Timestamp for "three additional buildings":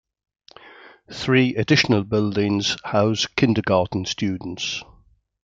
1.13-2.75